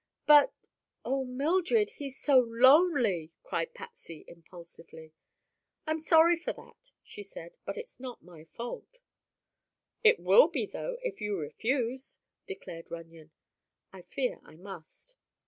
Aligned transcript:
"But—oh, 0.25 1.25
Mildred— 1.25 1.91
he's 1.97 2.19
so 2.19 2.39
lonely," 2.39 3.33
cried 3.43 3.75
Patsy, 3.75 4.25
impulsively. 4.27 5.13
"I'm 5.85 5.99
sorry 5.99 6.35
for 6.37 6.51
that," 6.53 6.89
she 7.03 7.21
said, 7.21 7.53
"but 7.65 7.77
it 7.77 7.83
is 7.83 7.99
not 7.99 8.23
my 8.23 8.45
fault." 8.45 8.97
"It 10.03 10.19
will 10.19 10.47
be, 10.47 10.65
though, 10.65 10.97
if 11.03 11.21
you 11.21 11.37
refuse," 11.37 12.17
declared 12.47 12.89
Runyon. 12.89 13.29
"I 13.93 14.01
fear 14.01 14.39
I 14.43 14.55
must." 14.55 15.13